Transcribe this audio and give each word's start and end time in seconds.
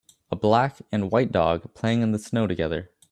a 0.31 0.35
black 0.35 0.81
and 0.91 1.11
white 1.11 1.31
dog 1.31 1.71
playing 1.75 2.01
in 2.01 2.11
the 2.11 2.17
snow 2.17 2.47
together 2.47 2.89